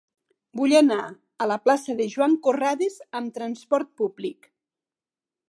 Vull 0.59 0.71
anar 0.77 1.03
a 1.45 1.47
la 1.51 1.57
plaça 1.65 1.97
de 1.99 2.07
Joan 2.15 2.33
Corrades 2.49 2.99
amb 3.21 3.37
trasport 3.37 3.95
públic. 4.03 4.51